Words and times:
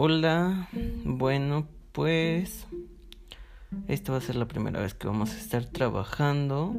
Hola, 0.00 0.68
bueno, 1.04 1.66
pues 1.90 2.68
esta 3.88 4.12
va 4.12 4.18
a 4.18 4.20
ser 4.20 4.36
la 4.36 4.46
primera 4.46 4.80
vez 4.80 4.94
que 4.94 5.08
vamos 5.08 5.34
a 5.34 5.38
estar 5.38 5.64
trabajando 5.64 6.72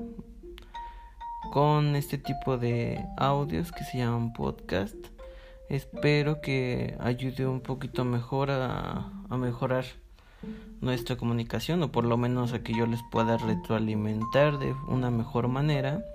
con 1.52 1.98
este 1.98 2.18
tipo 2.18 2.58
de 2.58 3.06
audios 3.18 3.74
que 3.74 3.84
se 3.84 3.98
llaman 3.98 4.32
podcast. 4.32 4.96
Espero 5.68 6.40
que 6.40 6.96
ayude 7.02 7.46
un 7.46 7.60
poquito 7.60 8.06
mejor 8.06 8.52
a, 8.52 9.12
a 9.30 9.38
mejorar 9.38 9.84
nuestra 10.80 11.18
comunicación 11.18 11.84
o 11.84 11.92
por 11.92 12.06
lo 12.06 12.16
menos 12.16 12.54
a 12.54 12.64
que 12.64 12.74
yo 12.74 12.86
les 12.86 13.02
pueda 13.12 13.36
retroalimentar 13.36 14.60
de 14.60 14.74
una 14.88 15.12
mejor 15.12 15.50
manera 15.50 16.06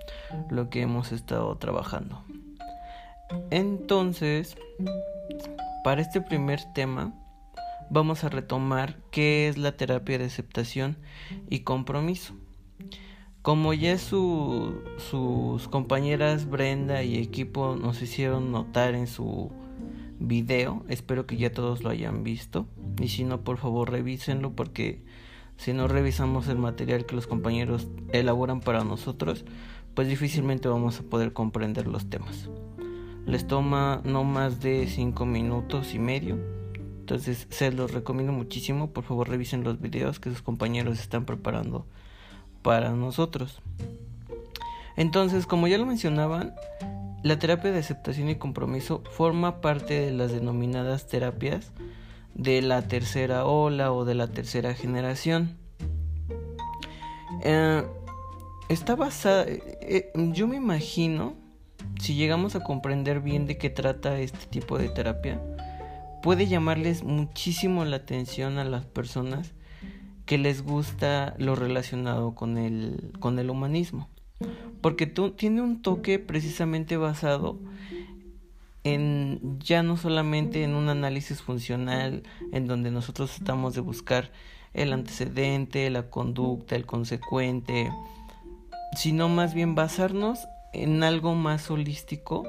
lo 0.49 0.71
que 0.71 0.81
hemos 0.81 1.11
estado 1.11 1.55
trabajando. 1.57 2.23
Entonces, 3.51 4.57
para 5.85 6.01
este 6.01 6.19
primer 6.19 6.61
tema 6.73 7.13
vamos 7.91 8.23
a 8.23 8.29
retomar 8.29 8.97
qué 9.11 9.47
es 9.47 9.59
la 9.59 9.77
terapia 9.77 10.17
de 10.17 10.25
aceptación 10.25 10.97
y 11.47 11.59
compromiso. 11.59 12.33
Como 13.43 13.71
ya 13.71 13.95
sus 13.99 15.67
compañeras 15.69 16.49
Brenda 16.49 17.03
y 17.03 17.19
equipo 17.19 17.75
nos 17.75 18.01
hicieron 18.01 18.51
notar 18.51 18.95
en 18.95 19.05
su 19.05 19.51
video, 20.19 20.83
espero 20.89 21.27
que 21.27 21.37
ya 21.37 21.51
todos 21.51 21.83
lo 21.83 21.91
hayan 21.91 22.23
visto 22.23 22.65
y 22.99 23.09
si 23.09 23.23
no 23.23 23.41
por 23.41 23.59
favor 23.59 23.91
revísenlo 23.91 24.53
porque 24.53 25.03
si 25.55 25.71
no 25.71 25.87
revisamos 25.87 26.47
el 26.47 26.57
material 26.57 27.05
que 27.05 27.13
los 27.13 27.27
compañeros 27.27 27.89
elaboran 28.11 28.59
para 28.59 28.83
nosotros, 28.83 29.45
pues 29.93 30.07
difícilmente 30.07 30.67
vamos 30.67 30.99
a 30.99 31.03
poder 31.03 31.31
comprender 31.31 31.85
los 31.85 32.09
temas 32.09 32.49
les 33.25 33.47
toma 33.47 34.01
no 34.03 34.23
más 34.23 34.61
de 34.61 34.87
5 34.87 35.25
minutos 35.25 35.93
y 35.93 35.99
medio. 35.99 36.37
Entonces 36.99 37.47
se 37.49 37.71
los 37.71 37.91
recomiendo 37.91 38.33
muchísimo. 38.33 38.91
Por 38.91 39.03
favor 39.03 39.29
revisen 39.29 39.63
los 39.63 39.79
videos 39.79 40.19
que 40.19 40.29
sus 40.29 40.41
compañeros 40.41 40.99
están 40.99 41.25
preparando 41.25 41.85
para 42.61 42.91
nosotros. 42.91 43.61
Entonces, 44.95 45.45
como 45.45 45.67
ya 45.67 45.77
lo 45.77 45.85
mencionaban, 45.85 46.55
la 47.23 47.37
terapia 47.37 47.71
de 47.71 47.79
aceptación 47.79 48.29
y 48.29 48.35
compromiso 48.35 49.03
forma 49.11 49.61
parte 49.61 49.99
de 49.99 50.11
las 50.11 50.31
denominadas 50.31 51.07
terapias 51.07 51.71
de 52.33 52.61
la 52.61 52.87
tercera 52.87 53.45
ola 53.45 53.91
o 53.91 54.05
de 54.05 54.15
la 54.15 54.27
tercera 54.27 54.73
generación. 54.73 55.57
Eh, 57.43 57.83
está 58.69 58.95
basada, 58.95 59.43
eh, 59.43 59.61
eh, 59.81 60.11
yo 60.33 60.47
me 60.47 60.57
imagino 60.57 61.44
si 61.99 62.15
llegamos 62.15 62.55
a 62.55 62.63
comprender 62.63 63.21
bien 63.21 63.47
de 63.47 63.57
qué 63.57 63.69
trata 63.69 64.19
este 64.19 64.45
tipo 64.47 64.77
de 64.77 64.89
terapia, 64.89 65.41
puede 66.21 66.47
llamarles 66.47 67.03
muchísimo 67.03 67.85
la 67.85 67.97
atención 67.97 68.57
a 68.57 68.63
las 68.63 68.85
personas 68.85 69.53
que 70.25 70.37
les 70.37 70.63
gusta 70.63 71.35
lo 71.37 71.55
relacionado 71.55 72.33
con 72.33 72.57
el, 72.57 73.11
con 73.19 73.39
el 73.39 73.49
humanismo. 73.49 74.09
Porque 74.81 75.07
tiene 75.07 75.61
un 75.61 75.81
toque 75.81 76.19
precisamente 76.19 76.97
basado 76.97 77.59
en 78.83 79.59
ya 79.59 79.81
no 79.81 79.97
solamente 79.97 80.63
en 80.63 80.75
un 80.75 80.89
análisis 80.89 81.41
funcional 81.41 82.23
en 82.51 82.67
donde 82.67 82.91
nosotros 82.91 83.35
estamos 83.35 83.73
de 83.73 83.81
buscar 83.81 84.31
el 84.73 84.93
antecedente, 84.93 85.89
la 85.89 86.09
conducta, 86.09 86.75
el 86.75 86.85
consecuente, 86.85 87.89
sino 88.95 89.29
más 89.29 89.53
bien 89.53 89.73
basarnos 89.73 90.39
en 90.83 91.03
algo 91.03 91.35
más 91.35 91.69
holístico 91.71 92.43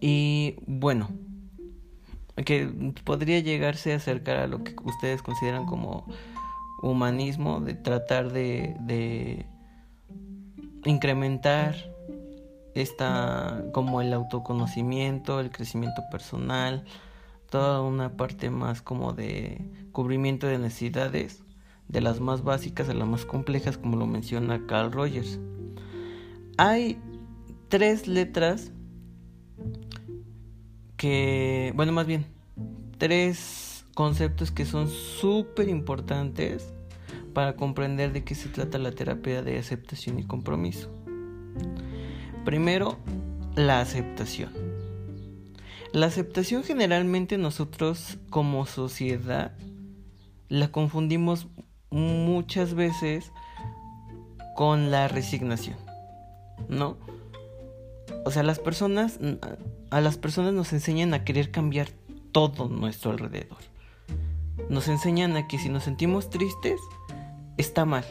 y 0.00 0.56
bueno, 0.66 1.10
que 2.44 2.66
podría 3.04 3.40
llegarse 3.40 3.92
a 3.92 3.96
acercar 3.96 4.38
a 4.38 4.46
lo 4.46 4.64
que 4.64 4.74
ustedes 4.84 5.22
consideran 5.22 5.66
como 5.66 6.06
humanismo, 6.82 7.60
de 7.60 7.74
tratar 7.74 8.32
de, 8.32 8.74
de 8.80 9.46
incrementar 10.84 11.76
esta 12.74 13.64
como 13.72 14.00
el 14.00 14.12
autoconocimiento, 14.12 15.40
el 15.40 15.50
crecimiento 15.50 16.02
personal, 16.10 16.84
toda 17.50 17.82
una 17.82 18.16
parte 18.16 18.50
más 18.50 18.82
como 18.82 19.12
de 19.12 19.60
cubrimiento 19.92 20.46
de 20.46 20.58
necesidades, 20.58 21.44
de 21.88 22.00
las 22.00 22.20
más 22.20 22.42
básicas 22.42 22.88
a 22.88 22.94
las 22.94 23.06
más 23.06 23.24
complejas, 23.26 23.76
como 23.76 23.96
lo 23.96 24.06
menciona 24.06 24.66
Carl 24.66 24.90
Rogers. 24.90 25.38
Hay 26.64 26.96
tres 27.68 28.06
letras 28.06 28.70
que, 30.96 31.72
bueno, 31.74 31.90
más 31.90 32.06
bien, 32.06 32.24
tres 32.98 33.84
conceptos 33.96 34.52
que 34.52 34.64
son 34.64 34.88
súper 34.88 35.68
importantes 35.68 36.72
para 37.34 37.56
comprender 37.56 38.12
de 38.12 38.22
qué 38.22 38.36
se 38.36 38.48
trata 38.48 38.78
la 38.78 38.92
terapia 38.92 39.42
de 39.42 39.58
aceptación 39.58 40.20
y 40.20 40.24
compromiso. 40.24 40.88
Primero, 42.44 42.96
la 43.56 43.80
aceptación. 43.80 44.52
La 45.92 46.06
aceptación 46.06 46.62
generalmente 46.62 47.38
nosotros 47.38 48.18
como 48.30 48.66
sociedad 48.66 49.58
la 50.48 50.70
confundimos 50.70 51.48
muchas 51.90 52.74
veces 52.74 53.32
con 54.54 54.92
la 54.92 55.08
resignación. 55.08 55.90
¿No? 56.68 56.96
O 58.24 58.30
sea, 58.30 58.42
las 58.42 58.58
personas, 58.58 59.18
a 59.90 60.00
las 60.00 60.16
personas 60.16 60.52
nos 60.52 60.72
enseñan 60.72 61.14
a 61.14 61.24
querer 61.24 61.50
cambiar 61.50 61.88
todo 62.32 62.68
nuestro 62.68 63.10
alrededor. 63.10 63.58
Nos 64.68 64.88
enseñan 64.88 65.36
a 65.36 65.48
que 65.48 65.58
si 65.58 65.68
nos 65.68 65.84
sentimos 65.84 66.30
tristes, 66.30 66.80
está 67.58 67.84
mal 67.84 68.04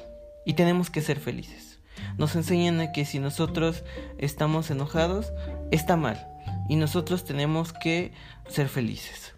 y 0.45 0.53
tenemos 0.53 0.89
que 0.89 1.01
ser 1.01 1.19
felices. 1.19 1.79
Nos 2.17 2.35
enseñan 2.35 2.79
a 2.79 2.91
que 2.91 3.05
si 3.05 3.19
nosotros 3.19 3.83
estamos 4.17 4.69
enojados, 4.69 5.31
está 5.71 5.97
mal 5.97 6.27
y 6.67 6.75
nosotros 6.75 7.25
tenemos 7.25 7.73
que 7.73 8.11
ser 8.47 8.67
felices. 8.67 9.33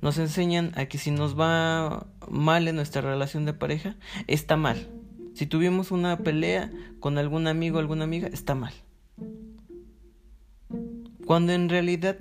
Nos 0.00 0.18
enseñan 0.18 0.72
a 0.76 0.86
que 0.86 0.98
si 0.98 1.10
nos 1.10 1.38
va 1.38 2.06
mal 2.28 2.66
en 2.68 2.76
nuestra 2.76 3.02
relación 3.02 3.44
de 3.44 3.54
pareja, 3.54 3.96
está 4.26 4.56
mal 4.56 4.88
si 5.34 5.46
tuvimos 5.46 5.90
una 5.90 6.18
pelea 6.18 6.70
con 7.00 7.18
algún 7.18 7.46
amigo 7.46 7.76
o 7.76 7.80
alguna 7.80 8.04
amiga, 8.04 8.28
está 8.28 8.54
mal. 8.54 8.72
Cuando 11.26 11.52
en 11.52 11.68
realidad 11.68 12.18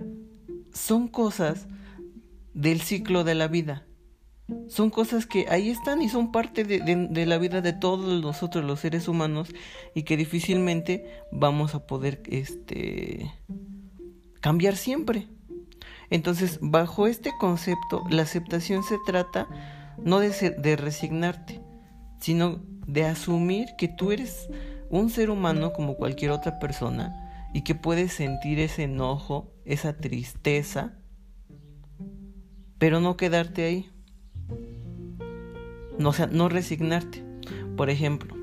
son 0.73 1.07
cosas 1.07 1.67
del 2.53 2.81
ciclo 2.81 3.23
de 3.23 3.35
la 3.35 3.47
vida. 3.47 3.85
Son 4.67 4.89
cosas 4.89 5.25
que 5.25 5.45
ahí 5.49 5.69
están 5.69 6.01
y 6.01 6.09
son 6.09 6.31
parte 6.31 6.63
de, 6.65 7.25
la 7.25 7.37
vida 7.37 7.61
de 7.61 7.71
todos 7.71 8.21
nosotros 8.21 8.65
los 8.65 8.81
seres 8.81 9.07
humanos 9.07 9.49
y 9.95 10.03
que 10.03 10.17
difícilmente 10.17 11.05
vamos 11.31 11.73
a 11.73 11.87
poder 11.87 12.21
este, 12.25 13.31
cambiar 14.41 14.75
siempre. 14.75 15.27
Entonces, 16.09 16.59
bajo 16.61 17.07
este 17.07 17.31
concepto, 17.39 18.03
la 18.09 18.23
aceptación 18.23 18.83
se 18.83 18.97
trata 19.05 19.47
no 20.03 20.19
de, 20.19 20.29
de 20.29 20.75
resignarte, 20.75 21.61
sino 22.21 22.59
de 22.87 23.03
asumir 23.03 23.69
que 23.77 23.87
tú 23.87 24.11
eres 24.11 24.47
un 24.89 25.09
ser 25.09 25.29
humano 25.29 25.73
como 25.73 25.95
cualquier 25.95 26.31
otra 26.31 26.59
persona 26.59 27.49
y 27.53 27.63
que 27.63 27.75
puedes 27.75 28.13
sentir 28.13 28.59
ese 28.59 28.83
enojo, 28.83 29.51
esa 29.65 29.97
tristeza, 29.97 30.93
pero 32.77 32.99
no 32.99 33.17
quedarte 33.17 33.65
ahí. 33.65 33.89
No, 35.97 36.13
sea, 36.13 36.27
no 36.27 36.47
resignarte. 36.47 37.23
Por 37.75 37.89
ejemplo, 37.89 38.35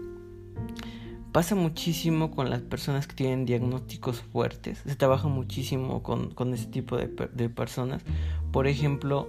pasa 1.33 1.55
muchísimo 1.55 2.31
con 2.31 2.51
las 2.51 2.63
personas 2.63 3.07
que 3.07 3.15
tienen 3.15 3.47
diagnósticos 3.47 4.21
fuertes. 4.21 4.83
Se 4.87 4.97
trabaja 4.97 5.29
muchísimo 5.29 6.03
con, 6.03 6.35
con 6.35 6.53
ese 6.53 6.67
tipo 6.67 6.97
de, 6.97 7.09
personas. 7.49 8.03
Por 8.53 8.67
ejemplo, 8.67 9.29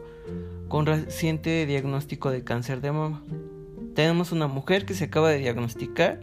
con 0.68 0.86
reciente 0.86 1.66
diagnóstico 1.66 2.32
de 2.32 2.44
cáncer 2.44 2.82
de 2.82 2.92
mama 2.92 3.24
tenemos 3.96 4.32
una 4.32 4.48
mujer 4.48 4.86
que 4.86 4.94
se 4.94 5.06
acaba 5.06 5.30
de 5.30 5.40
diagnosticar 5.40 6.20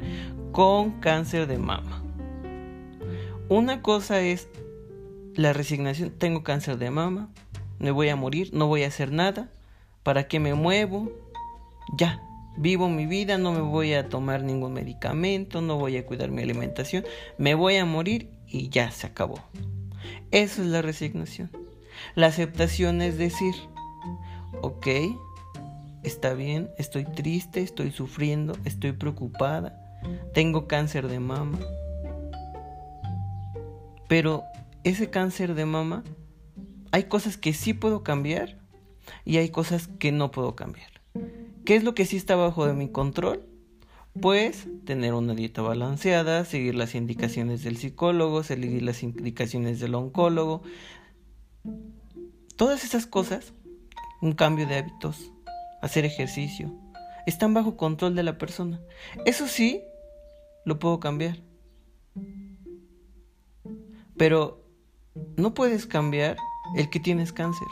con 0.53 1.01
cáncer 1.01 1.47
de 1.47 1.59
mama. 1.59 2.03
Una 3.49 3.83
cosa 3.83 4.21
es 4.21 4.49
la 5.35 5.53
resignación, 5.53 6.11
tengo 6.11 6.43
cáncer 6.43 6.79
de 6.79 6.91
mama, 6.91 7.29
me 7.79 7.91
voy 7.91 8.09
a 8.09 8.17
morir, 8.17 8.51
no 8.53 8.67
voy 8.67 8.83
a 8.83 8.89
hacer 8.89 9.13
nada, 9.13 9.51
¿para 10.03 10.29
qué 10.29 10.41
me 10.41 10.55
muevo? 10.55 11.13
Ya, 11.97 12.23
vivo 12.57 12.89
mi 12.89 13.07
vida, 13.07 13.39
no 13.39 13.53
me 13.53 13.61
voy 13.61 13.93
a 13.93 14.09
tomar 14.09 14.43
ningún 14.43 14.73
medicamento, 14.73 15.61
no 15.61 15.77
voy 15.77 15.97
a 15.97 16.07
cuidar 16.07 16.31
mi 16.31 16.43
alimentación, 16.43 17.05
me 17.39 17.55
voy 17.55 17.77
a 17.77 17.85
morir 17.85 18.31
y 18.47 18.69
ya 18.69 18.91
se 18.91 19.07
acabó. 19.07 19.41
Eso 20.31 20.63
es 20.63 20.69
la 20.69 20.83
resignación. 20.83 21.51
La 22.15 22.27
aceptación 22.29 23.03
es 23.03 23.19
decir, 23.19 23.55
ok, 24.63 24.87
está 26.07 26.35
bien, 26.35 26.71
estoy 26.79 27.05
triste, 27.05 27.61
estoy 27.61 27.91
sufriendo, 27.91 28.57
estoy 28.65 28.93
preocupada, 28.93 30.01
tengo 30.33 30.69
cáncer 30.69 31.09
de 31.09 31.21
mama. 31.21 31.59
Pero 34.09 34.45
ese 34.85 35.11
cáncer 35.11 35.55
de 35.55 35.67
mama 35.67 36.05
hay 36.93 37.05
cosas 37.05 37.37
que 37.37 37.53
sí 37.53 37.75
puedo 37.75 38.05
cambiar 38.05 38.59
y 39.25 39.39
hay 39.39 39.51
cosas 39.51 39.89
que 39.99 40.13
no 40.13 40.31
puedo 40.31 40.55
cambiar. 40.55 40.91
¿Qué 41.65 41.75
es 41.75 41.83
lo 41.83 41.95
que 41.95 42.07
sí 42.07 42.17
está 42.17 42.37
bajo 42.37 42.67
de 42.67 42.75
mi 42.75 42.89
control? 42.89 43.45
Pues 44.21 44.69
tener 44.85 45.13
una 45.13 45.35
dieta 45.35 45.61
balanceada, 45.61 46.45
seguir 46.45 46.77
las 46.77 46.95
indicaciones 46.95 47.65
del 47.65 47.77
psicólogo, 47.77 48.45
seguir 48.45 48.83
las 48.83 49.03
indicaciones 49.03 49.81
del 49.81 49.97
oncólogo. 49.97 50.63
Todas 52.55 52.85
esas 52.85 53.07
cosas, 53.07 53.53
un 54.23 54.33
cambio 54.33 54.67
de 54.67 54.77
hábitos, 54.77 55.33
hacer 55.87 56.05
ejercicio, 56.05 56.73
están 57.27 57.55
bajo 57.55 57.77
control 57.77 58.15
de 58.15 58.23
la 58.23 58.39
persona. 58.39 58.81
Eso 59.25 59.49
sí, 59.49 59.83
lo 60.65 60.79
puedo 60.79 61.01
cambiar. 61.01 61.39
Pero 64.17 64.65
no 65.37 65.55
puedes 65.55 65.87
cambiar 65.87 66.37
el 66.77 66.91
que 66.91 67.01
tienes 67.01 67.33
cáncer. 67.33 67.69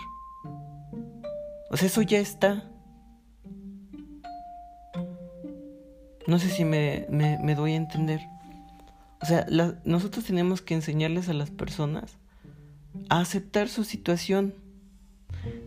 O 1.71 1.77
sea, 1.77 1.87
eso 1.87 2.03
ya 2.03 2.19
está. 2.19 2.71
No 6.27 6.39
sé 6.39 6.49
si 6.49 6.65
me, 6.65 7.07
doy 7.57 7.73
a 7.73 7.77
entender. 7.77 8.21
O 9.21 9.27
sea, 9.27 9.47
nosotros 9.85 10.25
tenemos 10.25 10.63
que 10.63 10.75
enseñarles 10.75 11.29
a 11.29 11.35
las 11.35 11.51
personas 11.51 12.19
a 13.09 13.21
aceptar 13.21 13.69
su 13.69 13.85
situación. 13.85 14.55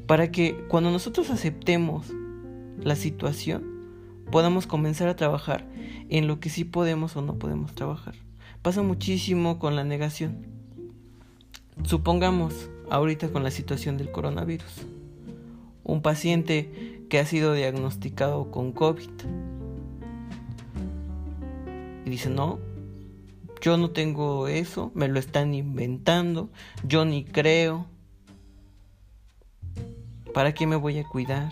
Para 0.08 0.32
que 0.32 0.66
cuando 0.70 0.90
nosotros 0.90 1.30
aceptemos 1.30 2.08
la 2.82 2.96
situación, 2.96 3.64
podamos 4.32 4.68
comenzar 4.68 5.08
a 5.08 5.16
trabajar 5.16 5.66
en 6.10 6.28
lo 6.28 6.40
que 6.40 6.50
sí 6.50 6.64
podemos 6.64 7.16
o 7.16 7.22
no 7.22 7.36
podemos 7.36 7.74
trabajar. 7.74 8.16
Pasa 8.62 8.82
muchísimo 8.82 9.60
con 9.60 9.76
la 9.76 9.84
negación. 9.84 10.46
Supongamos 11.84 12.70
ahorita 12.90 13.30
con 13.30 13.44
la 13.44 13.52
situación 13.52 13.98
del 13.98 14.12
coronavirus. 14.12 14.86
Un 15.84 16.02
paciente 16.02 17.06
que 17.10 17.20
ha 17.20 17.26
sido 17.26 17.54
diagnosticado 17.54 18.52
con 18.52 18.72
COVID 18.72 19.10
y 22.06 22.10
dice, 22.10 22.30
no, 22.30 22.60
yo 23.62 23.78
no 23.78 23.92
tengo 23.92 24.48
eso, 24.48 24.92
me 24.94 25.08
lo 25.08 25.20
están 25.20 25.54
inventando, 25.54 26.50
yo 26.84 27.06
ni 27.06 27.24
creo. 27.24 27.86
¿Para 30.34 30.54
qué 30.54 30.68
me 30.68 30.76
voy 30.76 31.00
a 31.00 31.04
cuidar? 31.04 31.52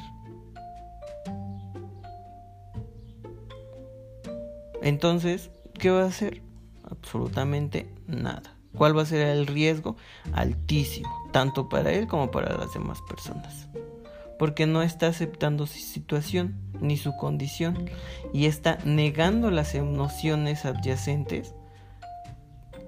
Entonces, 4.86 5.52
¿qué 5.78 5.90
va 5.90 6.04
a 6.04 6.08
hacer? 6.08 6.42
Absolutamente 6.90 7.90
nada. 8.08 8.56
¿Cuál 8.74 8.98
va 8.98 9.02
a 9.02 9.06
ser 9.06 9.28
el 9.28 9.48
riesgo? 9.48 9.98
Altísimo, 10.32 11.30
tanto 11.34 11.68
para 11.68 11.92
él 11.92 12.08
como 12.08 12.32
para 12.32 12.58
las 12.58 12.74
demás 12.74 13.00
personas 13.10 13.68
porque 14.38 14.66
no 14.66 14.82
está 14.82 15.08
aceptando 15.08 15.68
su 15.68 15.80
situación 15.80 16.56
ni 16.82 16.98
su 16.98 17.16
condición 17.16 17.90
y 18.34 18.46
está 18.46 18.80
negando 18.86 19.52
las 19.52 19.76
emociones 19.76 20.66
adyacentes 20.66 21.54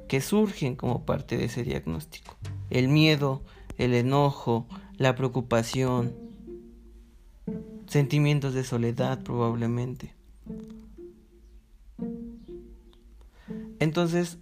que 0.08 0.22
surgen 0.22 0.76
como 0.76 1.06
parte 1.06 1.38
de 1.38 1.46
ese 1.46 1.64
diagnóstico. 1.64 2.38
El 2.70 2.88
miedo, 2.88 3.44
el 3.78 3.94
enojo, 3.94 4.68
la 4.98 5.16
preocupación, 5.16 6.16
sentimientos 7.88 8.54
de 8.54 8.64
soledad 8.64 9.22
probablemente. 9.24 10.17
Entonces, 13.80 14.38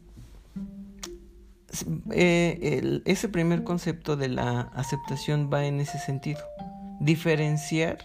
eh, 2.11 3.01
ese 3.05 3.29
primer 3.29 3.63
concepto 3.63 4.15
de 4.15 4.29
la 4.29 4.61
aceptación 4.61 5.49
va 5.51 5.65
en 5.65 5.79
ese 5.79 5.99
sentido 5.99 6.41
diferenciar 6.99 7.97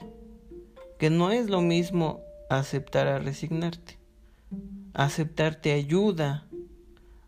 que 0.98 1.10
no 1.10 1.30
es 1.30 1.48
lo 1.48 1.60
mismo 1.60 2.20
aceptar 2.50 3.06
a 3.06 3.18
resignarte. 3.18 3.98
Aceptar 4.92 5.54
te 5.54 5.72
ayuda 5.72 6.46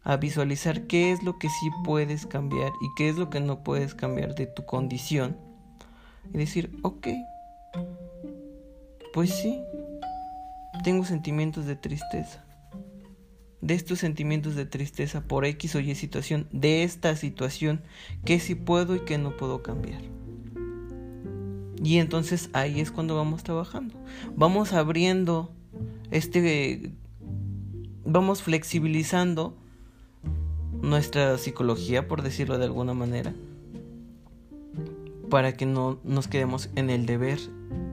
a 0.03 0.17
visualizar 0.17 0.87
qué 0.89 1.13
es 1.13 1.23
lo 1.23 1.39
que 1.39 1.49
sí 1.49 1.71
puedes 1.85 2.27
cambiar 2.27 2.73
y 2.81 2.89
qué 2.97 3.09
es 3.09 3.17
lo 3.17 3.31
que 3.31 3.41
no 3.41 3.63
puedes 3.63 3.95
cambiar 3.95 4.35
de 4.35 4.47
tu 4.47 4.67
condición. 4.67 5.37
Y 6.35 6.39
decir, 6.39 6.77
ok, 6.83 7.09
pues 9.13 9.31
sí, 9.31 9.63
tengo 10.83 11.05
sentimientos 11.05 11.67
de 11.67 11.77
tristeza. 11.77 12.45
De 13.63 13.75
estos 13.75 14.01
sentimientos 14.01 14.55
de 14.55 14.67
tristeza 14.67 15.23
por 15.23 15.47
X 15.47 15.75
o 15.77 15.81
Y 15.81 15.95
situación, 15.95 16.47
de 16.53 16.83
esta 16.83 17.17
situación, 17.17 17.81
que 18.25 18.39
sí 18.39 18.55
puedo 18.55 18.95
y 18.95 19.01
que 19.01 19.17
no 19.17 19.37
puedo 19.37 19.63
cambiar. 19.63 20.03
Y 21.83 21.99
entonces 21.99 22.51
ahí 22.53 22.81
es 22.81 22.91
cuando 22.91 23.17
vamos 23.17 23.43
trabajando. 23.43 23.95
Vamos 24.37 24.73
abriendo 24.73 25.51
este 26.11 26.93
vamos 28.05 28.43
flexibilizando 28.43 29.57
nuestra 30.81 31.39
psicología, 31.39 32.09
por 32.09 32.23
decirlo 32.23 32.59
de 32.59 32.65
alguna 32.65 32.95
manera, 32.95 33.35
para 35.31 35.57
que 35.57 35.65
no 35.65 36.01
nos 36.05 36.29
quedemos 36.29 36.69
en 36.75 36.91
el 36.91 37.07
deber 37.07 37.39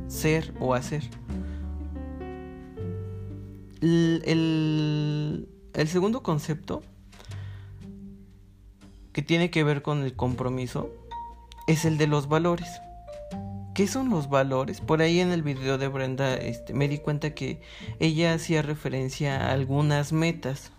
ser 0.07 0.53
o 0.59 0.73
hacer. 0.73 1.03
El, 3.81 4.21
el, 4.25 5.47
segundo 5.87 6.23
concepto 6.23 6.83
que 9.13 9.21
tiene 9.21 9.49
que 9.49 9.63
ver 9.63 9.81
con 9.81 10.03
el 10.03 10.15
compromiso 10.15 10.89
es 11.67 11.85
el 11.85 11.97
de 11.97 12.07
los 12.07 12.27
valores. 12.27 12.67
¿Qué 13.73 13.87
son 13.87 14.09
los 14.09 14.29
valores? 14.29 14.81
Por 14.81 15.01
ahí 15.01 15.21
en 15.21 15.31
el 15.31 15.41
video 15.41 15.77
de 15.77 15.87
Brenda 15.87 16.35
este, 16.35 16.73
me 16.73 16.89
di 16.89 16.97
cuenta 16.97 17.33
que 17.33 17.61
ella 17.99 18.33
hacía 18.33 18.61
referencia 18.61 19.47
a 19.47 19.53
algunas 19.53 20.11
metas. 20.11 20.73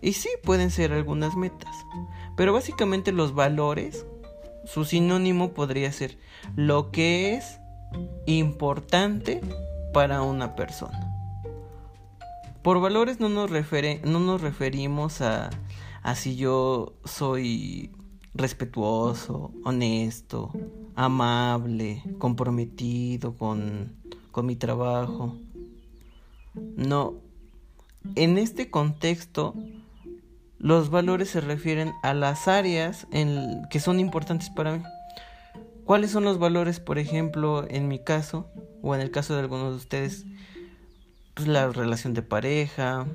Y 0.00 0.14
sí, 0.14 0.30
pueden 0.42 0.70
ser 0.70 0.92
algunas 0.92 1.36
metas. 1.36 1.74
Pero 2.36 2.52
básicamente 2.52 3.12
los 3.12 3.34
valores, 3.34 4.06
su 4.64 4.84
sinónimo 4.84 5.52
podría 5.52 5.92
ser 5.92 6.16
lo 6.56 6.90
que 6.90 7.34
es 7.34 7.58
importante 8.26 9.42
para 9.92 10.22
una 10.22 10.56
persona. 10.56 11.11
Por 12.62 12.80
valores 12.80 13.18
no 13.18 13.28
nos, 13.28 13.50
no 13.50 14.20
nos 14.20 14.40
referimos 14.40 15.20
a, 15.20 15.50
si 16.14 16.36
yo 16.36 16.94
soy 17.04 17.90
respetuoso, 18.34 19.52
honesto, 19.64 20.52
amable, 20.94 22.02
comprometido 22.18 23.36
con, 23.36 23.96
con 24.30 24.46
mi 24.46 24.56
trabajo. 24.56 25.36
No, 26.54 27.14
en 28.14 28.38
este 28.38 28.70
contexto 28.70 29.54
los 30.58 30.90
valores 30.90 31.30
se 31.30 31.40
refieren 31.40 31.92
a 32.04 32.14
las 32.14 32.46
áreas 32.46 33.08
en, 33.10 33.62
que 33.70 33.80
son 33.80 33.98
importantes 33.98 34.48
para 34.50 34.76
mí. 34.76 34.84
¿Cuáles 35.84 36.12
son 36.12 36.22
los 36.22 36.38
valores, 36.38 36.78
por 36.78 37.00
ejemplo, 37.00 37.66
en 37.68 37.88
mi 37.88 37.98
caso, 37.98 38.48
o 38.80 38.94
en 38.94 39.00
el 39.00 39.10
caso 39.10 39.34
de 39.34 39.40
algunos 39.40 39.70
de 39.70 39.76
ustedes? 39.76 40.24
Pues 41.34 41.48
la 41.48 41.68
relación 41.68 42.12
de 42.12 42.20
pareja, 42.20 43.06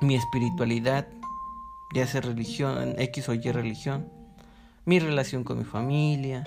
mi 0.00 0.16
espiritualidad, 0.16 1.06
ya 1.94 2.06
sea 2.06 2.20
religión, 2.20 2.96
X 2.98 3.28
o 3.28 3.34
Y 3.34 3.52
religión, 3.52 4.08
mi 4.84 4.98
relación 4.98 5.44
con 5.44 5.58
mi 5.58 5.64
familia, 5.64 6.42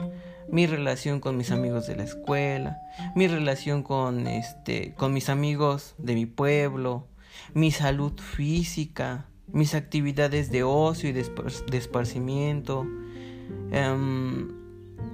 mi 0.49 0.67
relación 0.67 1.21
con 1.21 1.37
mis 1.37 1.51
amigos 1.51 1.87
de 1.87 1.95
la 1.95 2.03
escuela, 2.03 2.77
mi 3.15 3.27
relación 3.27 3.83
con 3.83 4.27
este 4.27 4.93
con 4.95 5.13
mis 5.13 5.29
amigos 5.29 5.95
de 5.97 6.13
mi 6.13 6.25
pueblo, 6.25 7.07
mi 7.53 7.71
salud 7.71 8.19
física, 8.19 9.27
mis 9.47 9.75
actividades 9.75 10.51
de 10.51 10.63
ocio 10.63 11.09
y 11.09 11.13
de, 11.13 11.25
esparcimiento, 11.71 12.85
em, 13.71 14.51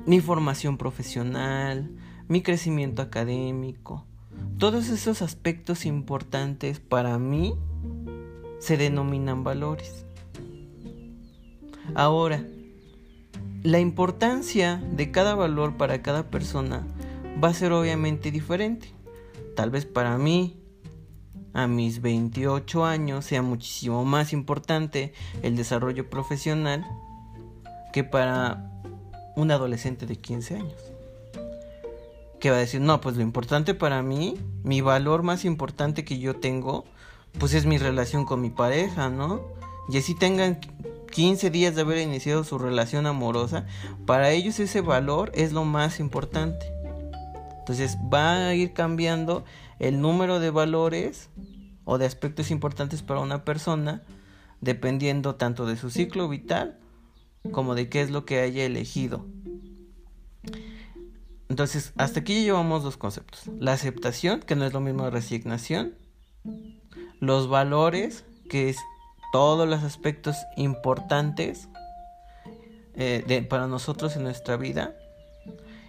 mi 0.08 0.20
formación 0.22 0.80
profesional, 0.80 1.91
mi 2.27 2.41
crecimiento 2.41 3.03
académico. 3.03 4.08
Todos 4.58 4.90
esos 4.90 5.22
aspectos 5.22 5.86
importantes 5.86 6.80
para 6.80 7.18
mí 7.18 7.56
se 8.60 8.78
denominan 8.78 9.44
valores. 9.44 10.06
Ahora, 11.96 12.46
la 13.64 13.80
importancia 13.80 14.82
de 14.92 15.12
cada 15.12 15.36
valor 15.36 15.78
para 15.78 16.02
cada 16.02 16.30
persona 16.30 16.86
va 17.44 17.50
a 17.50 17.54
ser 17.54 17.72
obviamente 17.72 18.32
diferente. 18.32 18.94
Tal 19.56 19.72
vez 19.72 19.86
para 19.86 20.18
mí, 20.18 20.58
a 21.54 21.68
mis 21.68 22.02
28 22.02 22.86
años, 22.86 23.26
sea 23.26 23.42
muchísimo 23.42 24.06
más 24.06 24.32
importante 24.32 25.14
el 25.42 25.56
desarrollo 25.56 26.10
profesional 26.10 26.86
que 27.94 28.04
para 28.04 28.72
un 29.36 29.52
adolescente 29.52 30.06
de 30.06 30.16
15 30.16 30.56
años. 30.56 30.91
Que 32.42 32.50
va 32.50 32.58
a 32.58 32.60
decir, 32.60 32.82
no, 32.82 33.00
pues 33.00 33.16
lo 33.16 33.22
importante 33.22 33.74
para 33.74 34.02
mí, 34.02 34.38
mi 34.64 34.82
valor 34.82 35.24
más 35.24 35.46
importante 35.46 36.04
que 36.04 36.20
yo 36.20 36.36
tengo, 36.36 36.84
pues 37.40 37.54
es 37.54 37.66
mi 37.66 37.78
relación 37.78 38.26
con 38.26 38.42
mi 38.42 38.50
pareja, 38.50 39.10
¿no? 39.10 39.42
Y 39.90 39.98
así 39.98 40.16
tengan 40.16 40.60
15 41.12 41.50
días 41.50 41.76
de 41.76 41.82
haber 41.82 42.00
iniciado 42.00 42.44
su 42.44 42.58
relación 42.58 43.06
amorosa, 43.06 43.68
para 44.06 44.32
ellos 44.32 44.60
ese 44.60 44.82
valor 44.82 45.32
es 45.36 45.54
lo 45.54 45.66
más 45.66 46.00
importante. 46.00 46.66
Entonces 47.60 47.98
va 48.12 48.48
a 48.48 48.56
ir 48.56 48.74
cambiando 48.74 49.46
el 49.80 50.02
número 50.02 50.40
de 50.40 50.50
valores 50.50 51.30
o 51.86 51.98
de 51.98 52.06
aspectos 52.06 52.50
importantes 52.52 53.04
para 53.04 53.20
una 53.20 53.46
persona 53.46 54.04
dependiendo 54.62 55.36
tanto 55.36 55.66
de 55.66 55.76
su 55.76 55.90
ciclo 55.90 56.30
vital 56.30 56.80
como 57.52 57.76
de 57.76 57.90
qué 57.90 58.02
es 58.02 58.12
lo 58.12 58.26
que 58.26 58.40
haya 58.40 58.64
elegido. 58.64 59.26
Entonces, 61.51 61.91
hasta 61.98 62.22
aquí 62.22 62.46
llevamos 62.46 62.81
dos 62.81 62.96
conceptos. 62.96 63.41
La 63.60 63.74
aceptación, 63.74 64.39
que 64.39 64.55
no 64.55 64.63
es 64.63 64.72
lo 64.72 64.79
mismo 64.79 65.03
que 65.03 65.10
resignación. 65.10 65.96
Los 67.20 67.50
valores, 67.50 68.24
que 68.50 68.70
es 68.70 68.77
todos 69.34 69.67
los 69.67 69.84
aspectos 69.84 70.38
importantes 70.55 71.67
eh, 72.96 73.46
para 73.50 73.67
nosotros 73.67 74.15
en 74.15 74.24
nuestra 74.24 74.55
vida. 74.55 74.96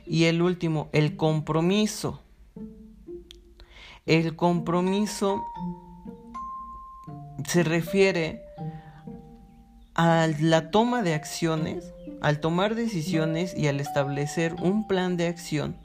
Y 0.05 0.25
el 0.25 0.43
último, 0.43 0.89
el 0.91 1.17
compromiso. 1.17 2.21
El 4.05 4.35
compromiso 4.35 5.45
se 7.47 7.63
refiere 7.63 8.43
a 9.95 10.29
la 10.41 10.73
toma 10.73 11.03
de 11.03 11.15
acciones, 11.15 11.95
al 12.23 12.39
tomar 12.39 12.77
decisiones 12.77 13.53
y 13.57 13.67
al 13.67 13.81
establecer 13.81 14.55
un 14.63 14.87
plan 14.87 15.17
de 15.17 15.27
acción 15.27 15.77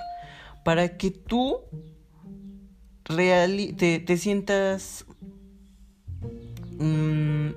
para 0.63 0.97
que 0.97 1.09
tú 1.09 1.61
te, 3.03 4.17
sientas 4.17 5.05
mm, 6.77 7.49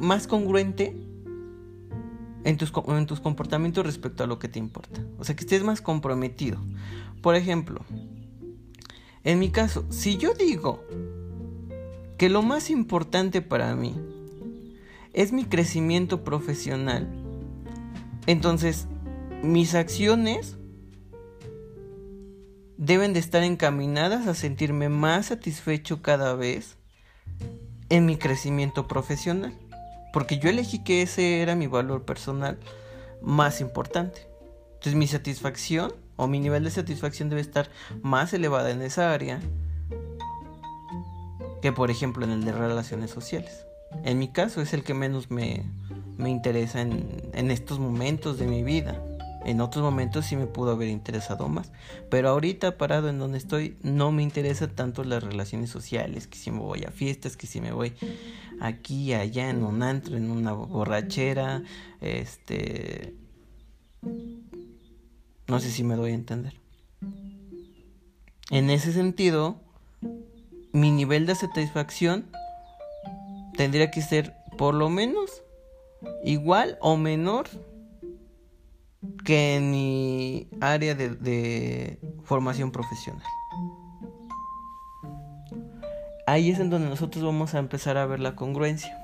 más 0.00 0.26
congruente 0.26 0.94
en 2.44 2.58
tus, 2.58 2.72
en 2.88 3.06
tus 3.06 3.20
comportamientos 3.20 3.86
respecto 3.86 4.22
a 4.22 4.26
lo 4.26 4.38
que 4.38 4.48
te 4.48 4.58
importa. 4.58 5.00
O 5.18 5.24
sea, 5.24 5.34
que 5.34 5.44
estés 5.44 5.64
más 5.64 5.80
comprometido. 5.80 6.58
Por 7.22 7.36
ejemplo, 7.36 7.80
en 9.24 9.38
mi 9.38 9.50
caso, 9.50 9.86
si 9.88 10.18
yo 10.18 10.34
digo 10.34 10.84
que 12.18 12.28
lo 12.28 12.42
más 12.42 12.68
importante 12.68 13.40
para 13.40 13.74
mí 13.74 13.94
es 15.14 15.32
mi 15.32 15.46
crecimiento 15.46 16.22
profesional, 16.22 17.25
entonces 18.26 18.86
mis 19.42 19.74
acciones 19.74 20.56
deben 22.76 23.12
de 23.12 23.20
estar 23.20 23.42
encaminadas 23.42 24.26
a 24.26 24.34
sentirme 24.34 24.88
más 24.88 25.26
satisfecho 25.26 26.02
cada 26.02 26.34
vez 26.34 26.76
en 27.88 28.06
mi 28.06 28.16
crecimiento 28.16 28.86
profesional. 28.86 29.54
Porque 30.12 30.38
yo 30.38 30.48
elegí 30.48 30.82
que 30.82 31.02
ese 31.02 31.42
era 31.42 31.54
mi 31.54 31.66
valor 31.66 32.04
personal 32.04 32.58
más 33.22 33.60
importante. 33.60 34.26
Entonces 34.74 34.94
mi 34.94 35.06
satisfacción 35.06 35.92
o 36.16 36.26
mi 36.26 36.40
nivel 36.40 36.64
de 36.64 36.70
satisfacción 36.70 37.28
debe 37.28 37.42
estar 37.42 37.70
más 38.02 38.32
elevada 38.32 38.70
en 38.70 38.82
esa 38.82 39.12
área 39.12 39.40
que 41.62 41.72
por 41.72 41.90
ejemplo 41.90 42.24
en 42.24 42.32
el 42.32 42.44
de 42.44 42.52
relaciones 42.52 43.10
sociales. 43.10 43.66
En 44.04 44.18
mi 44.18 44.28
caso 44.28 44.60
es 44.60 44.72
el 44.74 44.84
que 44.84 44.94
menos 44.94 45.30
me, 45.30 45.64
me 46.16 46.30
interesa 46.30 46.80
en, 46.80 47.50
estos 47.50 47.78
momentos 47.78 48.38
de 48.38 48.46
mi 48.46 48.62
vida. 48.62 49.02
En 49.44 49.60
otros 49.60 49.84
momentos 49.84 50.26
sí 50.26 50.34
me 50.34 50.46
pudo 50.46 50.72
haber 50.72 50.88
interesado 50.88 51.48
más. 51.48 51.70
Pero 52.10 52.30
ahorita 52.30 52.78
parado 52.78 53.08
en 53.08 53.18
donde 53.18 53.38
estoy 53.38 53.76
no 53.82 54.10
me 54.10 54.22
interesa 54.22 54.66
tanto 54.66 55.04
las 55.04 55.22
relaciones 55.22 55.70
sociales, 55.70 56.26
que 56.26 56.36
si 56.36 56.50
me 56.50 56.58
voy 56.58 56.84
a 56.84 56.90
fiestas, 56.90 57.36
que 57.36 57.46
si 57.46 57.60
me 57.60 57.72
voy 57.72 57.94
aquí, 58.60 59.12
allá, 59.14 59.50
en 59.50 59.62
un 59.62 59.82
antro, 59.82 60.16
en 60.16 60.30
una 60.30 60.52
borrachera, 60.52 61.62
este... 62.00 63.14
No 65.48 65.60
sé 65.60 65.70
si 65.70 65.84
me 65.84 65.94
doy 65.94 66.10
a 66.10 66.14
entender. 66.14 66.54
En 68.50 68.70
ese 68.70 68.92
sentido, 68.92 69.60
mi 70.72 70.90
nivel 70.90 71.26
de 71.26 71.34
satisfacción 71.36 72.26
tendría 73.56 73.90
que 73.90 74.02
ser 74.02 74.34
por 74.58 74.74
lo 74.74 74.88
menos 74.90 75.42
igual 76.24 76.78
o 76.80 76.96
menor 76.96 77.48
que 79.24 79.56
en 79.56 79.70
mi 79.70 80.48
área 80.60 80.94
de, 80.94 81.98
formación 82.24 82.72
profesional. 82.72 83.22
Ahí 86.26 86.50
es 86.50 86.58
en 86.58 86.70
donde 86.70 86.88
nosotros 86.88 87.24
vamos 87.24 87.54
a 87.54 87.58
empezar 87.58 87.96
a 87.96 88.06
ver 88.06 88.18
la 88.20 88.34
congruencia. 88.34 88.98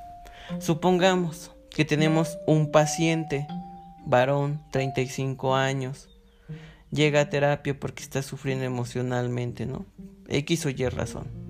Supongamos 0.59 1.53
que 1.71 1.85
tenemos 1.85 2.39
un 2.47 2.73
paciente, 2.73 3.47
varón, 4.05 4.61
35 4.73 5.55
años, 5.55 6.09
llega 6.91 7.21
a 7.21 7.31
terapia 7.31 7.79
porque 7.79 8.03
está 8.03 8.23
sufriendo 8.23 8.65
emocionalmente, 8.65 9.67
¿no? 9.67 9.87
X 10.29 10.67
o 10.67 10.71
Y 10.71 10.89
razón. 10.89 11.42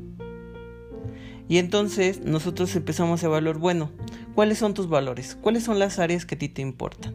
Y 1.49 1.59
entonces 1.59 2.21
nosotros 2.25 2.75
empezamos 2.77 3.23
a 3.23 3.27
evaluar, 3.27 3.59
bueno, 3.59 3.91
¿cuáles 4.35 4.59
son 4.59 4.75
tus 4.75 4.89
valores? 4.89 5.37
¿Cuáles 5.41 5.65
son 5.65 5.79
las 5.79 5.99
áreas 5.99 6.25
que 6.25 6.37
a 6.37 6.39
ti 6.39 6.49
te 6.49 6.63
importan? 6.63 7.15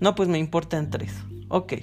No, 0.00 0.14
pues 0.14 0.28
me 0.28 0.38
importan 0.38 0.90
tres. 0.90 1.12
Ok, 1.48 1.74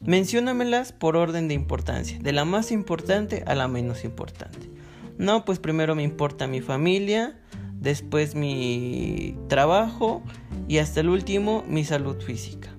menciónamelas 0.00 0.92
por 0.92 1.16
orden 1.16 1.48
de 1.48 1.54
importancia, 1.54 2.18
de 2.20 2.32
la 2.32 2.44
más 2.44 2.70
importante 2.70 3.42
a 3.46 3.54
la 3.54 3.68
menos 3.68 4.04
importante. 4.04 4.70
No, 5.18 5.44
pues 5.44 5.58
primero 5.58 5.94
me 5.94 6.02
importa 6.02 6.46
mi 6.46 6.60
familia, 6.60 7.38
después 7.80 8.34
mi 8.34 9.36
trabajo 9.48 10.22
y 10.68 10.78
hasta 10.78 11.00
el 11.00 11.08
último 11.08 11.64
mi 11.68 11.84
salud 11.84 12.20
física. 12.20 12.70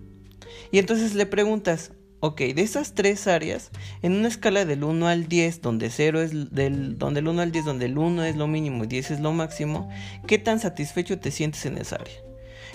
Y 0.71 0.79
entonces 0.79 1.15
le 1.15 1.25
preguntas, 1.25 1.91
ok, 2.19 2.39
de 2.39 2.61
esas 2.61 2.93
tres 2.93 3.27
áreas, 3.27 3.71
en 4.01 4.13
una 4.13 4.27
escala 4.27 4.65
del 4.65 4.83
1 4.83 5.07
al 5.07 5.27
10, 5.27 5.61
donde 5.61 5.89
0 5.89 6.21
es 6.21 6.51
del, 6.51 6.97
donde 6.97 7.19
el 7.19 7.27
1 7.27 7.41
al 7.41 7.51
10, 7.51 7.65
donde 7.65 7.85
el 7.85 7.97
1 7.97 8.23
es 8.23 8.35
lo 8.35 8.47
mínimo 8.47 8.83
y 8.83 8.87
10 8.87 9.11
es 9.11 9.19
lo 9.19 9.31
máximo, 9.33 9.89
¿qué 10.25 10.37
tan 10.37 10.59
satisfecho 10.59 11.19
te 11.19 11.31
sientes 11.31 11.65
en 11.65 11.77
esa 11.77 11.97
área? 11.97 12.15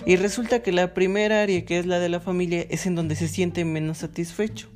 Y 0.05 0.15
resulta 0.15 0.61
que 0.61 0.71
la 0.71 0.93
primera 0.93 1.43
área, 1.43 1.65
que 1.65 1.79
es 1.79 1.85
la 1.85 1.99
de 1.99 2.09
la 2.09 2.19
familia, 2.19 2.65
es 2.69 2.85
en 2.85 2.95
donde 2.95 3.15
se 3.15 3.27
siente 3.27 3.63
menos 3.65 3.99
satisfecho. 3.99 4.69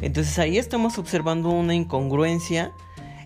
Entonces 0.00 0.38
ahí 0.38 0.58
estamos 0.58 0.98
observando 0.98 1.50
una 1.50 1.74
incongruencia 1.74 2.72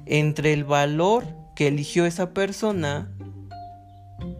entre 0.06 0.52
el 0.52 0.64
valor 0.64 1.26
que 1.54 1.68
eligió 1.68 2.06
esa 2.06 2.32
persona 2.32 3.12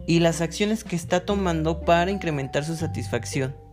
y 0.07 0.19
las 0.19 0.41
acciones 0.41 0.83
que 0.83 0.95
está 0.95 1.25
tomando 1.25 1.81
para 1.81 2.11
incrementar 2.11 2.65
su 2.65 2.75
satisfacción 2.75 3.64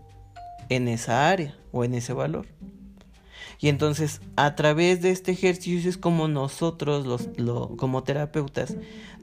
en 0.77 0.89
esa 0.89 1.29
área 1.29 1.57
o 1.73 1.85
en 1.85 1.95
ese 1.95 2.13
valor. 2.13 2.47
Y 3.63 3.69
entonces 3.69 4.21
a 4.35 4.57
través 4.57 5.03
de 5.03 5.11
este 5.11 5.31
ejercicio 5.31 5.89
es 5.89 5.97
como 5.97 6.27
nosotros 6.27 7.07
los, 7.07 7.29
como 7.77 8.03
terapeutas 8.03 8.75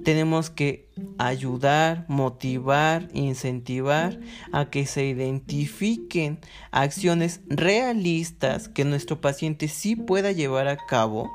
tenemos 0.05 0.49
que 0.49 0.87
ayudar, 1.17 2.05
motivar, 2.07 3.09
incentivar 3.13 4.17
a 4.53 4.69
que 4.69 4.85
se 4.85 5.05
identifiquen 5.05 6.39
acciones 6.71 7.41
realistas 7.49 8.69
que 8.69 8.85
nuestro 8.85 9.19
paciente 9.19 9.67
sí 9.67 9.97
pueda 9.97 10.31
llevar 10.31 10.69
a 10.69 10.77
cabo 10.77 11.29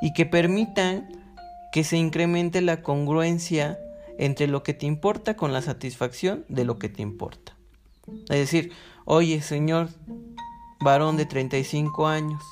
y 0.00 0.14
que 0.14 0.24
permitan 0.24 1.06
que 1.70 1.84
se 1.84 1.98
incremente 1.98 2.62
la 2.62 2.82
congruencia 2.82 3.78
entre 4.18 4.46
lo 4.46 4.62
que 4.62 4.72
te 4.72 4.86
importa 4.86 5.36
con 5.36 5.52
la 5.52 5.60
satisfacción 5.60 6.46
de 6.48 6.64
lo 6.64 6.78
que 6.78 6.88
te 6.88 7.02
importa. 7.02 7.56
Es 8.30 8.38
decir, 8.38 8.72
oye 9.10 9.42
señor 9.42 9.88
varón 10.78 11.16
de 11.16 11.26
35 11.26 12.06
años. 12.06 12.42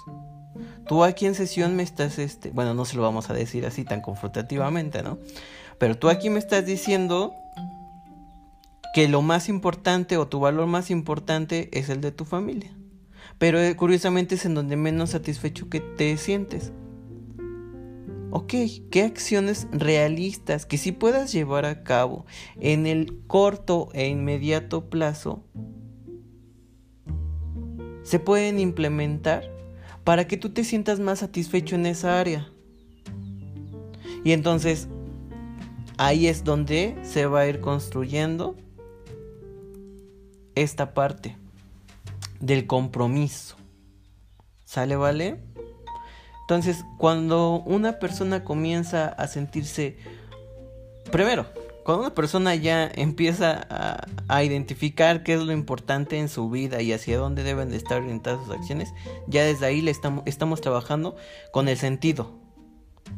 Tú 0.89 1.05
aquí 1.05 1.27
en 1.27 1.37
sesión 1.37 1.77
me 1.77 1.85
estás, 1.85 2.19
este, 2.19 2.51
bueno, 2.51 2.75
no 2.75 2.85
se 2.85 2.97
lo 2.97 3.03
vamos 3.03 3.31
a 3.31 3.33
decir 3.33 3.65
así 3.65 3.85
tan 3.85 4.01
confrontativamente, 4.01 5.05
¿no? 5.05 5.19
Pero 5.79 5.97
tú 5.97 6.09
aquí 6.09 6.31
me 6.31 6.41
estás 6.41 6.67
diciendo 6.67 7.33
que 8.93 9.07
lo 9.07 9.23
más 9.23 9.49
importante 9.49 10.17
o 10.17 10.27
tu 10.27 10.41
valor 10.41 10.67
más 10.67 10.91
importante 10.91 11.69
es 11.73 11.91
el 11.91 12.01
de 12.01 12.11
tu 12.11 12.25
familia. 12.25 12.77
Pero 13.39 13.61
eh, 13.61 13.77
curiosamente 13.77 14.35
es 14.35 14.45
en 14.45 14.55
donde 14.55 14.77
menos 14.77 15.11
satisfecho 15.11 15.69
que 15.69 15.79
te 15.79 16.17
sientes. 16.17 16.73
Ok, 18.33 18.55
¿qué 18.91 19.05
acciones 19.05 19.69
realistas 19.71 20.67
que 20.67 20.77
sí 20.77 20.91
puedas 20.91 21.33
llevar 21.33 21.67
a 21.67 21.85
cabo 21.85 22.27
en 22.59 22.87
el 22.87 23.23
corto 23.29 23.91
e 23.93 24.09
inmediato 24.09 24.91
plazo 24.91 25.45
se 28.09 28.19
pueden 28.19 28.59
implementar 28.59 29.51
para 30.03 30.27
que 30.27 30.39
tú 30.39 30.49
te 30.49 30.65
sientas 30.65 30.99
más 30.99 31.19
satisfecho 31.19 31.75
en 31.75 31.85
esa 31.85 32.19
área. 32.19 32.49
Y 34.25 34.33
entonces 34.33 34.89
ahí 35.99 36.27
es 36.27 36.43
donde 36.43 36.97
se 37.03 37.27
va 37.27 37.41
a 37.41 37.49
ir 37.49 37.61
construyendo 37.61 38.57
esta 40.55 40.95
parte 40.95 41.37
del 42.41 42.67
compromiso. 42.67 43.57
¿Sale, 44.65 44.97
vale? 44.97 45.43
Entonces, 46.41 46.87
cuando 46.97 47.63
una 47.67 47.99
persona 47.99 48.43
comienza 48.43 49.09
a 49.09 49.27
sentirse, 49.29 49.99
primero, 51.13 51.45
cuando 51.89 52.05
una 52.05 52.15
persona 52.15 52.55
ya 52.55 52.87
empieza 52.97 53.67
a, 54.29 54.45
identificar 54.45 55.23
qué 55.23 55.33
es 55.33 55.41
lo 55.41 55.55
importante 55.55 56.19
en 56.19 56.29
su 56.29 56.51
vida 56.51 56.83
y 56.83 56.93
hacia 56.93 57.17
dónde 57.17 57.43
deben 57.43 57.71
de 57.71 57.79
estar 57.79 58.03
orientadas 58.03 58.45
sus 58.45 58.55
acciones, 58.55 58.93
ya 59.27 59.43
desde 59.43 59.65
ahí 59.65 59.81
le 59.81 59.91
estamos, 59.91 60.61
trabajando 60.61 61.17
con 61.51 61.67
el 61.67 61.79
sentido, 61.79 62.39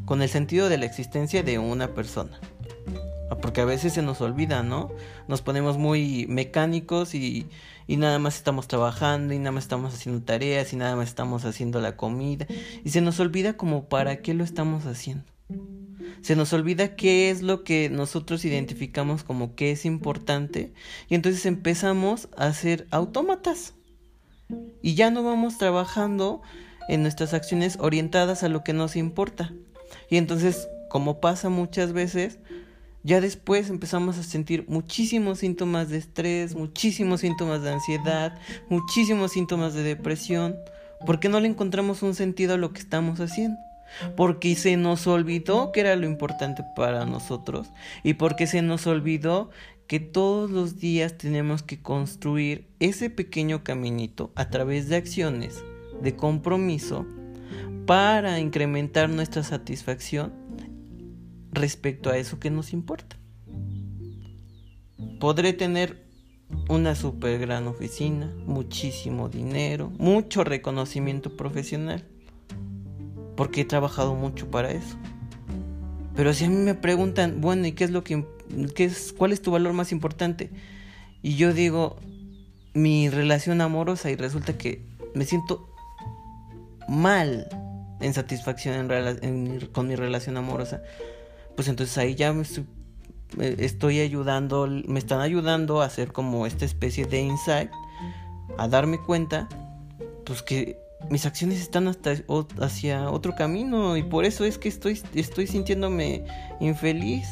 con 0.04 0.22
el 0.22 0.28
sentido 0.28 0.68
de 0.68 0.78
la 0.78 0.86
existencia 0.86 1.42
de 1.42 1.58
una 1.58 1.94
persona. 1.96 2.38
Porque 3.42 3.60
a 3.60 3.64
veces 3.64 3.92
se 3.92 4.02
nos 4.02 4.20
olvida, 4.20 4.62
¿no? 4.62 4.92
Nos 5.26 5.42
ponemos 5.42 5.76
muy 5.76 6.26
mecánicos 6.28 7.16
y, 7.16 7.48
y 7.88 7.96
nada 7.96 8.20
más 8.20 8.36
estamos 8.36 8.68
trabajando 8.68 9.34
y 9.34 9.38
nada 9.38 9.50
más 9.50 9.64
estamos 9.64 9.94
haciendo 9.94 10.24
tareas 10.24 10.72
y 10.72 10.76
nada 10.76 10.94
más 10.94 11.08
estamos 11.08 11.44
haciendo 11.44 11.80
la 11.80 11.96
comida 11.96 12.46
y 12.84 12.90
se 12.90 13.00
nos 13.00 13.18
olvida 13.18 13.54
como 13.54 13.88
para 13.88 14.22
qué 14.22 14.32
lo 14.32 14.44
estamos 14.44 14.86
haciendo. 14.86 15.24
Se 16.22 16.36
nos 16.36 16.52
olvida 16.52 16.96
qué 16.96 17.30
es 17.30 17.42
lo 17.42 17.64
que 17.64 17.88
nosotros 17.88 18.44
identificamos 18.44 19.24
como 19.24 19.54
que 19.54 19.70
es 19.70 19.84
importante 19.84 20.72
y 21.08 21.14
entonces 21.14 21.46
empezamos 21.46 22.28
a 22.36 22.52
ser 22.52 22.86
autómatas 22.90 23.74
y 24.82 24.94
ya 24.94 25.10
no 25.10 25.22
vamos 25.22 25.58
trabajando 25.58 26.42
en 26.88 27.02
nuestras 27.02 27.34
acciones 27.34 27.78
orientadas 27.80 28.42
a 28.42 28.48
lo 28.48 28.64
que 28.64 28.72
nos 28.72 28.96
importa. 28.96 29.52
Y 30.08 30.16
entonces, 30.16 30.68
como 30.88 31.20
pasa 31.20 31.48
muchas 31.48 31.92
veces, 31.92 32.38
ya 33.02 33.20
después 33.20 33.70
empezamos 33.70 34.18
a 34.18 34.22
sentir 34.22 34.66
muchísimos 34.68 35.38
síntomas 35.38 35.88
de 35.88 35.98
estrés, 35.98 36.54
muchísimos 36.54 37.20
síntomas 37.20 37.62
de 37.62 37.70
ansiedad, 37.70 38.38
muchísimos 38.68 39.32
síntomas 39.32 39.72
de 39.74 39.82
depresión, 39.82 40.56
porque 41.06 41.28
no 41.28 41.40
le 41.40 41.48
encontramos 41.48 42.02
un 42.02 42.14
sentido 42.14 42.54
a 42.54 42.58
lo 42.58 42.72
que 42.72 42.80
estamos 42.80 43.20
haciendo. 43.20 43.56
Porque 44.16 44.54
se 44.54 44.76
nos 44.76 45.06
olvidó 45.06 45.72
que 45.72 45.80
era 45.80 45.96
lo 45.96 46.06
importante 46.06 46.64
para 46.76 47.06
nosotros 47.06 47.68
y 48.02 48.14
porque 48.14 48.46
se 48.46 48.62
nos 48.62 48.86
olvidó 48.86 49.50
que 49.86 49.98
todos 49.98 50.50
los 50.50 50.78
días 50.78 51.18
tenemos 51.18 51.62
que 51.62 51.82
construir 51.82 52.68
ese 52.78 53.10
pequeño 53.10 53.64
caminito 53.64 54.32
a 54.36 54.48
través 54.48 54.88
de 54.88 54.96
acciones 54.96 55.64
de 56.00 56.14
compromiso 56.14 57.06
para 57.86 58.38
incrementar 58.38 59.10
nuestra 59.10 59.42
satisfacción 59.42 60.32
respecto 61.50 62.10
a 62.10 62.18
eso 62.18 62.38
que 62.38 62.50
nos 62.50 62.72
importa. 62.72 63.16
Podré 65.18 65.52
tener 65.52 66.06
una 66.68 66.94
super 66.94 67.38
gran 67.38 67.66
oficina, 67.66 68.32
muchísimo 68.46 69.28
dinero, 69.28 69.90
mucho 69.98 70.44
reconocimiento 70.44 71.36
profesional, 71.36 72.06
porque 73.40 73.62
he 73.62 73.64
trabajado 73.64 74.14
mucho 74.14 74.50
para 74.50 74.70
eso. 74.70 74.98
Pero 76.14 76.34
si 76.34 76.44
a 76.44 76.50
mí 76.50 76.56
me 76.56 76.74
preguntan, 76.74 77.40
bueno, 77.40 77.66
¿y 77.66 77.72
qué 77.72 77.84
es 77.84 77.90
lo 77.90 78.04
que 78.04 78.26
qué 78.74 78.84
es 78.84 79.14
cuál 79.16 79.32
es 79.32 79.40
tu 79.40 79.50
valor 79.50 79.72
más 79.72 79.92
importante? 79.92 80.50
Y 81.22 81.36
yo 81.36 81.54
digo 81.54 81.96
mi 82.74 83.08
relación 83.08 83.62
amorosa 83.62 84.10
y 84.10 84.16
resulta 84.16 84.58
que 84.58 84.84
me 85.14 85.24
siento 85.24 85.72
mal 86.86 87.48
en 88.02 88.12
satisfacción 88.12 88.90
con 89.72 89.88
mi 89.88 89.96
relación 89.96 90.36
amorosa 90.36 90.82
pues 91.56 91.66
entonces 91.66 91.96
ahí 91.96 92.14
ya 92.16 92.34
me 92.34 92.42
estoy, 93.56 94.00
ayudando, 94.00 94.66
me 94.66 94.98
están 94.98 95.22
ayudando 95.22 95.80
a 95.80 95.86
hacer 95.86 96.12
como 96.12 96.44
esta 96.44 96.66
especie 96.66 97.06
de 97.06 97.20
insight, 97.22 97.70
a 98.58 98.68
darme 98.68 98.98
cuenta, 98.98 99.48
pues 100.26 100.42
que 100.42 100.89
mis 101.08 101.26
acciones 101.26 101.60
están 101.60 101.88
hasta 101.88 102.14
hacia 102.60 103.10
otro 103.10 103.34
camino 103.34 103.96
y 103.96 104.02
por 104.02 104.24
eso 104.24 104.44
es 104.44 104.58
que 104.58 104.68
estoy, 104.68 105.00
estoy 105.14 105.46
sintiéndome 105.46 106.24
infeliz. 106.60 107.28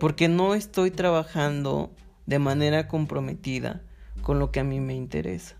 Porque 0.00 0.28
no 0.28 0.54
estoy 0.54 0.90
trabajando 0.90 1.94
de 2.26 2.38
manera 2.38 2.88
comprometida 2.88 3.82
con 4.22 4.38
lo 4.38 4.50
que 4.50 4.60
a 4.60 4.64
mí 4.64 4.80
me 4.80 4.94
interesa. 4.94 5.56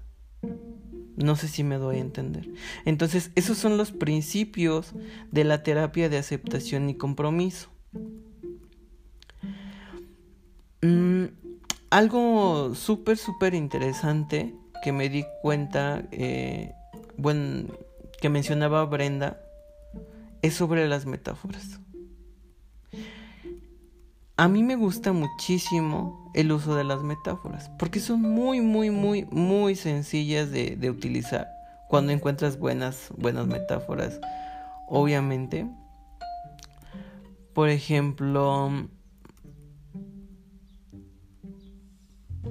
No 1.17 1.37
sé 1.37 1.47
si 1.47 1.63
me 1.63 1.77
doy 1.77 1.97
a 1.97 2.01
entender. 2.01 2.49
Entonces, 2.85 3.31
esos 3.35 3.59
son 3.59 3.77
los 3.77 3.93
principios 3.93 4.95
de 5.31 5.45
la 5.45 5.63
terapia 5.63 6.09
de 6.09 6.19
aceptación 6.19 6.91
y 6.91 6.97
compromiso. 6.97 7.69
Mm, 10.81 11.27
algo 11.91 12.75
súper, 12.75 13.19
súper 13.19 13.55
interesante 13.55 14.57
que 14.83 14.93
me 14.93 15.09
di 15.09 15.25
cuenta, 15.41 16.03
eh, 16.11 16.75
bueno, 17.17 17.73
que 18.21 18.29
mencionaba 18.29 18.85
Brenda, 18.85 19.41
es 20.43 20.55
sobre 20.55 20.89
las 20.89 21.07
metáforas. 21.07 21.81
A 24.37 24.49
mí 24.49 24.63
me 24.63 24.77
gusta 24.77 25.13
muchísimo 25.13 26.31
el 26.35 26.51
uso 26.51 26.75
de 26.75 26.85
las 26.85 27.03
metáforas, 27.03 27.71
porque 27.79 28.01
son 28.01 28.23
muy, 28.23 28.61
muy, 28.61 28.91
muy, 28.91 29.25
muy 29.31 29.77
sencillas 29.77 30.51
de, 30.51 30.77
de 30.77 30.91
utilizar 30.91 31.47
cuando 31.89 32.13
encuentras 32.13 32.59
buenas, 32.59 33.11
buenas 33.17 33.47
metáforas. 33.47 34.19
Obviamente, 34.89 35.67
por 37.53 37.69
ejemplo, 37.69 38.71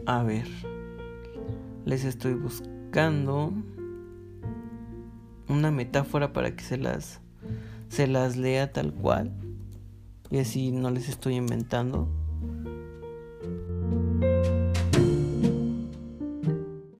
a 0.06 0.24
ver, 0.24 0.48
les 1.86 2.06
estoy 2.06 2.34
buscando 2.34 3.54
una 5.48 5.72
metáfora 5.72 6.34
para 6.34 6.56
que 6.56 6.64
se 6.64 6.78
las, 6.78 7.22
se 7.90 8.08
las 8.08 8.38
lea 8.38 8.72
tal 8.72 8.94
cual 8.94 9.32
y 10.32 10.40
así 10.40 10.72
no 10.72 10.90
les 10.92 11.10
estoy 11.10 11.36
inventando. 11.36 12.08